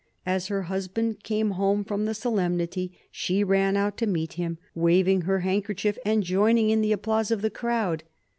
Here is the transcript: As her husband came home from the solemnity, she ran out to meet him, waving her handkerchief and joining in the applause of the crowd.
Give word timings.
As 0.25 0.47
her 0.47 0.63
husband 0.63 1.21
came 1.23 1.51
home 1.51 1.83
from 1.83 2.05
the 2.05 2.15
solemnity, 2.15 2.91
she 3.11 3.43
ran 3.43 3.77
out 3.77 3.97
to 3.97 4.07
meet 4.07 4.33
him, 4.33 4.57
waving 4.73 5.21
her 5.21 5.41
handkerchief 5.41 5.95
and 6.03 6.23
joining 6.23 6.71
in 6.71 6.81
the 6.81 6.91
applause 6.91 7.29
of 7.29 7.43
the 7.43 7.51
crowd. 7.51 8.01